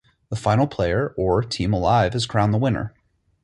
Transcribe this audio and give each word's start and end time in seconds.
The 0.29 0.35
final 0.35 0.65
player 0.65 1.13
or 1.15 1.43
team 1.43 1.73
alive 1.73 2.15
is 2.15 2.25
crowned 2.25 2.55
the 2.55 2.57
winner. 2.57 2.91